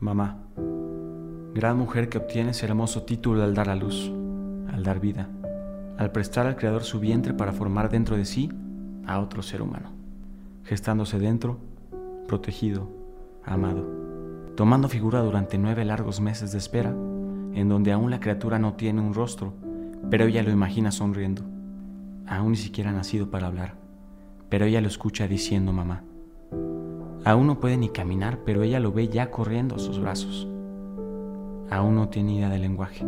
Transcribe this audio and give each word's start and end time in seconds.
Mamá, 0.00 0.38
gran 1.52 1.76
mujer 1.76 2.08
que 2.08 2.16
obtiene 2.16 2.52
ese 2.52 2.64
hermoso 2.64 3.02
título 3.02 3.42
al 3.42 3.52
dar 3.52 3.68
a 3.68 3.74
luz, 3.74 4.10
al 4.72 4.82
dar 4.82 4.98
vida, 4.98 5.28
al 5.98 6.10
prestar 6.10 6.46
al 6.46 6.56
Creador 6.56 6.84
su 6.84 7.00
vientre 7.00 7.34
para 7.34 7.52
formar 7.52 7.90
dentro 7.90 8.16
de 8.16 8.24
sí 8.24 8.50
a 9.06 9.20
otro 9.20 9.42
ser 9.42 9.60
humano, 9.60 9.90
gestándose 10.64 11.18
dentro, 11.18 11.58
protegido, 12.26 12.88
amado, 13.44 13.86
tomando 14.56 14.88
figura 14.88 15.20
durante 15.20 15.58
nueve 15.58 15.84
largos 15.84 16.18
meses 16.18 16.50
de 16.50 16.56
espera, 16.56 16.92
en 17.52 17.68
donde 17.68 17.92
aún 17.92 18.10
la 18.10 18.20
criatura 18.20 18.58
no 18.58 18.76
tiene 18.76 19.02
un 19.02 19.12
rostro, 19.12 19.52
pero 20.08 20.24
ella 20.24 20.42
lo 20.42 20.50
imagina 20.50 20.92
sonriendo, 20.92 21.42
aún 22.26 22.52
ni 22.52 22.56
siquiera 22.56 22.88
ha 22.88 22.94
nacido 22.94 23.30
para 23.30 23.48
hablar, 23.48 23.74
pero 24.48 24.64
ella 24.64 24.80
lo 24.80 24.88
escucha 24.88 25.28
diciendo 25.28 25.74
mamá. 25.74 26.04
Aún 27.24 27.46
no 27.46 27.60
puede 27.60 27.76
ni 27.76 27.90
caminar, 27.90 28.38
pero 28.46 28.62
ella 28.62 28.80
lo 28.80 28.92
ve 28.92 29.08
ya 29.08 29.30
corriendo 29.30 29.74
a 29.74 29.78
sus 29.78 30.00
brazos. 30.00 30.48
Aún 31.70 31.94
no 31.94 32.08
tiene 32.08 32.36
idea 32.36 32.48
del 32.48 32.62
lenguaje, 32.62 33.04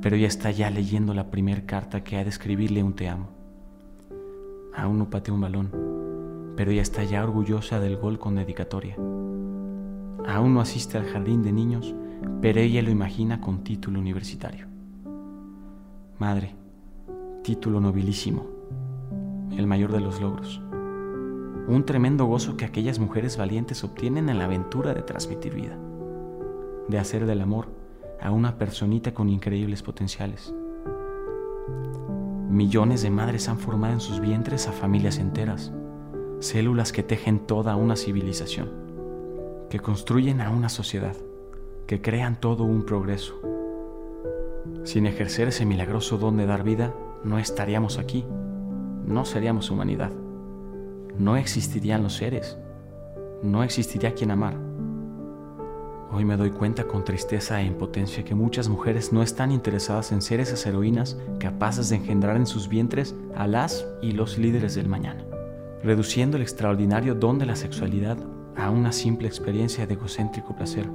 pero 0.00 0.16
ella 0.16 0.28
está 0.28 0.50
ya 0.50 0.70
leyendo 0.70 1.12
la 1.12 1.30
primera 1.30 1.60
carta 1.66 2.02
que 2.02 2.16
ha 2.16 2.24
de 2.24 2.30
escribirle 2.30 2.82
un 2.82 2.94
te 2.94 3.08
amo. 3.08 3.28
Aún 4.74 4.98
no 4.98 5.10
patea 5.10 5.34
un 5.34 5.42
balón, 5.42 5.70
pero 6.56 6.70
ella 6.70 6.82
está 6.82 7.04
ya 7.04 7.22
orgullosa 7.22 7.80
del 7.80 7.98
gol 7.98 8.18
con 8.18 8.34
dedicatoria. 8.34 8.96
Aún 8.96 10.54
no 10.54 10.60
asiste 10.62 10.96
al 10.96 11.04
jardín 11.04 11.42
de 11.42 11.52
niños, 11.52 11.94
pero 12.40 12.60
ella 12.60 12.80
lo 12.80 12.90
imagina 12.90 13.42
con 13.42 13.62
título 13.62 14.00
universitario. 14.00 14.66
Madre, 16.18 16.54
título 17.42 17.78
nobilísimo, 17.78 18.46
el 19.56 19.66
mayor 19.66 19.92
de 19.92 20.00
los 20.00 20.18
logros 20.20 20.63
un 21.66 21.84
tremendo 21.84 22.26
gozo 22.26 22.56
que 22.56 22.64
aquellas 22.64 22.98
mujeres 22.98 23.36
valientes 23.36 23.84
obtienen 23.84 24.28
en 24.28 24.38
la 24.38 24.44
aventura 24.44 24.92
de 24.92 25.02
transmitir 25.02 25.54
vida, 25.54 25.78
de 26.88 26.98
hacer 26.98 27.24
del 27.24 27.40
amor 27.40 27.68
a 28.20 28.30
una 28.30 28.58
personita 28.58 29.14
con 29.14 29.30
increíbles 29.30 29.82
potenciales. 29.82 30.54
Millones 32.50 33.02
de 33.02 33.10
madres 33.10 33.48
han 33.48 33.58
formado 33.58 33.94
en 33.94 34.00
sus 34.00 34.20
vientres 34.20 34.68
a 34.68 34.72
familias 34.72 35.18
enteras, 35.18 35.72
células 36.40 36.92
que 36.92 37.02
tejen 37.02 37.40
toda 37.40 37.76
una 37.76 37.96
civilización, 37.96 38.70
que 39.70 39.80
construyen 39.80 40.42
a 40.42 40.50
una 40.50 40.68
sociedad, 40.68 41.16
que 41.86 42.02
crean 42.02 42.38
todo 42.40 42.64
un 42.64 42.84
progreso. 42.84 43.40
Sin 44.84 45.06
ejercer 45.06 45.48
ese 45.48 45.64
milagroso 45.64 46.18
don 46.18 46.36
de 46.36 46.46
dar 46.46 46.62
vida, 46.62 46.94
no 47.24 47.38
estaríamos 47.38 47.98
aquí, 47.98 48.26
no 49.06 49.24
seríamos 49.24 49.70
humanidad 49.70 50.12
no 51.18 51.36
existirían 51.36 52.02
los 52.02 52.14
seres, 52.14 52.58
no 53.42 53.62
existiría 53.62 54.14
quien 54.14 54.30
amar. 54.30 54.56
Hoy 56.12 56.24
me 56.24 56.36
doy 56.36 56.50
cuenta 56.50 56.84
con 56.84 57.04
tristeza 57.04 57.60
e 57.60 57.66
impotencia 57.66 58.24
que 58.24 58.34
muchas 58.34 58.68
mujeres 58.68 59.12
no 59.12 59.22
están 59.22 59.50
interesadas 59.50 60.12
en 60.12 60.22
ser 60.22 60.40
esas 60.40 60.64
heroínas 60.66 61.16
capaces 61.38 61.88
de 61.88 61.96
engendrar 61.96 62.36
en 62.36 62.46
sus 62.46 62.68
vientres 62.68 63.14
a 63.36 63.46
las 63.46 63.86
y 64.00 64.12
los 64.12 64.38
líderes 64.38 64.74
del 64.76 64.88
mañana, 64.88 65.24
reduciendo 65.82 66.36
el 66.36 66.42
extraordinario 66.42 67.14
don 67.14 67.38
de 67.38 67.46
la 67.46 67.56
sexualidad 67.56 68.16
a 68.56 68.70
una 68.70 68.92
simple 68.92 69.26
experiencia 69.26 69.86
de 69.86 69.94
egocéntrico 69.94 70.54
placer, 70.54 70.88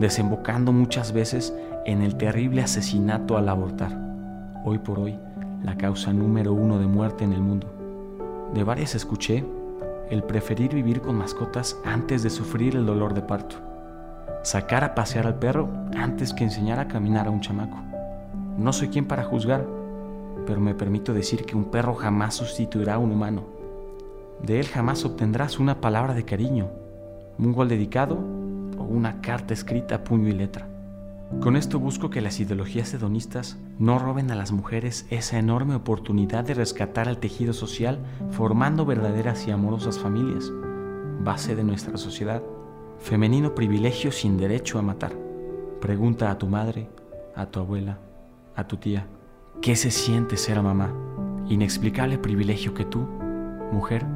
desembocando 0.00 0.72
muchas 0.72 1.12
veces 1.12 1.54
en 1.84 2.02
el 2.02 2.16
terrible 2.16 2.62
asesinato 2.62 3.36
al 3.36 3.48
abortar, 3.48 3.96
hoy 4.64 4.78
por 4.78 4.98
hoy 4.98 5.18
la 5.62 5.76
causa 5.76 6.12
número 6.12 6.52
uno 6.52 6.78
de 6.78 6.86
muerte 6.86 7.22
en 7.24 7.32
el 7.32 7.40
mundo. 7.40 7.81
De 8.54 8.64
varias 8.64 8.94
escuché 8.94 9.44
el 10.10 10.22
preferir 10.24 10.74
vivir 10.74 11.00
con 11.00 11.16
mascotas 11.16 11.78
antes 11.86 12.22
de 12.22 12.28
sufrir 12.28 12.76
el 12.76 12.84
dolor 12.84 13.14
de 13.14 13.22
parto. 13.22 13.56
Sacar 14.42 14.84
a 14.84 14.94
pasear 14.94 15.26
al 15.26 15.38
perro 15.38 15.70
antes 15.96 16.34
que 16.34 16.44
enseñar 16.44 16.78
a 16.78 16.86
caminar 16.86 17.26
a 17.26 17.30
un 17.30 17.40
chamaco. 17.40 17.78
No 18.58 18.74
soy 18.74 18.88
quien 18.88 19.06
para 19.06 19.24
juzgar, 19.24 19.66
pero 20.46 20.60
me 20.60 20.74
permito 20.74 21.14
decir 21.14 21.46
que 21.46 21.56
un 21.56 21.64
perro 21.64 21.94
jamás 21.94 22.34
sustituirá 22.34 22.94
a 22.94 22.98
un 22.98 23.12
humano. 23.12 23.44
De 24.42 24.60
él 24.60 24.66
jamás 24.66 25.06
obtendrás 25.06 25.58
una 25.58 25.80
palabra 25.80 26.12
de 26.12 26.26
cariño, 26.26 26.68
un 27.38 27.54
gol 27.54 27.68
dedicado 27.68 28.18
o 28.76 28.82
una 28.82 29.22
carta 29.22 29.54
escrita 29.54 29.94
a 29.94 30.04
puño 30.04 30.28
y 30.28 30.32
letra. 30.32 30.71
Con 31.40 31.56
esto 31.56 31.80
busco 31.80 32.08
que 32.08 32.20
las 32.20 32.38
ideologías 32.38 32.94
hedonistas 32.94 33.58
no 33.78 33.98
roben 33.98 34.30
a 34.30 34.36
las 34.36 34.52
mujeres 34.52 35.06
esa 35.10 35.38
enorme 35.38 35.74
oportunidad 35.74 36.44
de 36.44 36.54
rescatar 36.54 37.08
al 37.08 37.18
tejido 37.18 37.52
social 37.52 37.98
formando 38.30 38.86
verdaderas 38.86 39.46
y 39.48 39.50
amorosas 39.50 39.98
familias, 39.98 40.52
base 41.20 41.56
de 41.56 41.64
nuestra 41.64 41.96
sociedad. 41.96 42.42
Femenino 42.98 43.54
privilegio 43.54 44.12
sin 44.12 44.36
derecho 44.36 44.78
a 44.78 44.82
matar. 44.82 45.12
Pregunta 45.80 46.30
a 46.30 46.38
tu 46.38 46.46
madre, 46.46 46.88
a 47.34 47.46
tu 47.46 47.58
abuela, 47.58 47.98
a 48.54 48.68
tu 48.68 48.76
tía, 48.76 49.08
¿qué 49.60 49.74
se 49.74 49.90
siente 49.90 50.36
ser 50.36 50.62
mamá? 50.62 50.94
Inexplicable 51.48 52.18
privilegio 52.18 52.72
que 52.74 52.84
tú, 52.84 53.00
mujer, 53.72 54.06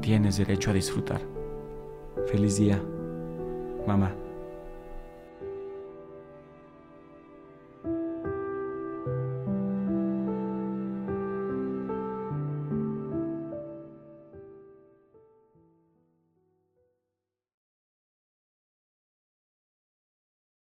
tienes 0.00 0.38
derecho 0.38 0.70
a 0.70 0.74
disfrutar. 0.74 1.20
Feliz 2.26 2.56
día, 2.56 2.82
mamá. 3.86 4.23